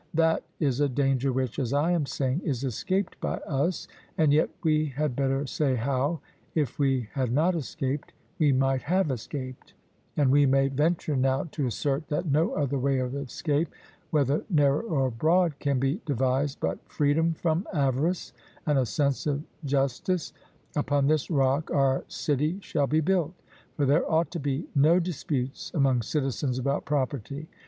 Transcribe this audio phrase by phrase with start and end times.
[0.15, 4.49] That is a danger which, as I am saying, is escaped by us, and yet
[4.63, 6.21] we had better say how,
[6.55, 9.75] if we had not escaped, we might have escaped;
[10.17, 13.67] and we may venture now to assert that no other way of escape,
[14.09, 18.33] whether narrow or broad, can be devised but freedom from avarice
[18.65, 20.33] and a sense of justice
[20.75, 23.35] upon this rock our city shall be built;
[23.75, 27.47] for there ought to be no disputes among citizens about property.